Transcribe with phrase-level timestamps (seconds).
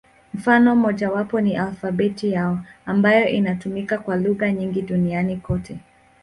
[0.33, 5.79] Mfano mmojawapo ni alfabeti yao, ambayo inatumika kwa lugha nyingi duniani kote.